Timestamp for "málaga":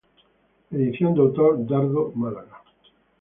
2.15-2.57